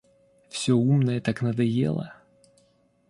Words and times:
Всё 0.49 0.77
умное 0.77 1.21
так 1.21 1.43
надоело... 1.43 2.11